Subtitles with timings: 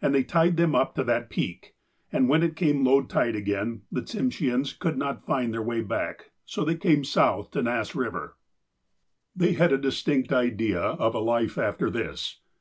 [0.00, 1.74] And they tied them up to that peak.
[2.12, 6.30] And when it came low tide again, the Tsimsheaus could not find their way back,
[6.44, 8.34] so they came south to Nass Eiver."
[9.34, 12.38] They had a distinct idea of a life after this.